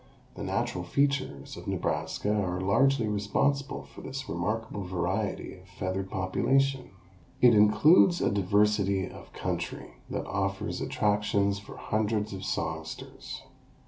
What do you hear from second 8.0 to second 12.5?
a diversity of country that offers attractions for hundreds of